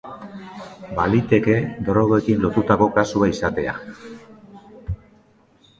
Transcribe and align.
Baliteke 0.99 1.57
drogekin 1.89 2.41
lotutako 2.47 2.89
kasua 2.97 3.31
izatea. 3.35 3.79